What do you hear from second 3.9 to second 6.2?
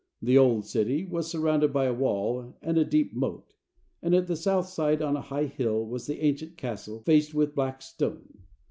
and at the south side, on a high hill, was